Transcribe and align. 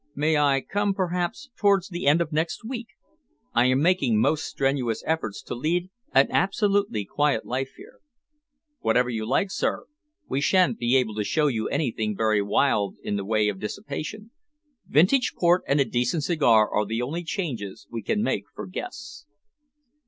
"May 0.15 0.35
I 0.35 0.61
come, 0.61 0.95
perhaps, 0.95 1.51
towards 1.55 1.89
the 1.89 2.07
end 2.07 2.21
of 2.21 2.31
next 2.31 2.65
week? 2.65 2.87
I 3.53 3.65
am 3.67 3.83
making 3.83 4.19
most 4.19 4.45
strenuous 4.47 5.03
efforts 5.05 5.43
to 5.43 5.53
lead 5.53 5.91
an 6.11 6.25
absolutely 6.31 7.05
quiet 7.05 7.45
life 7.45 7.73
here." 7.77 7.99
"Whenever 8.79 9.11
you 9.11 9.27
like, 9.29 9.51
sir. 9.51 9.85
We 10.27 10.41
sha'n't 10.41 10.79
be 10.79 10.95
able 10.95 11.13
to 11.17 11.23
show 11.23 11.45
you 11.45 11.69
anything 11.69 12.17
very 12.17 12.41
wild 12.41 12.95
in 13.03 13.15
the 13.15 13.25
way 13.25 13.47
of 13.47 13.59
dissipation. 13.59 14.31
Vintage 14.87 15.33
port 15.37 15.61
and 15.67 15.79
a 15.79 15.85
decent 15.85 16.23
cigar 16.23 16.67
are 16.67 16.87
the 16.87 17.03
only 17.03 17.23
changes 17.23 17.85
we 17.91 18.01
can 18.01 18.23
make 18.23 18.45
for 18.55 18.65
guests." 18.65 19.27